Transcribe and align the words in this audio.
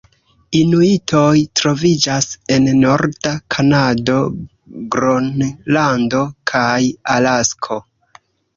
Inuitoj 0.59 1.33
troviĝas 1.61 2.29
en 2.55 2.65
norda 2.79 3.35
Kanado, 3.57 4.17
Gronlando 4.97 6.25
kaj 6.55 6.77
Alasko. 7.19 7.83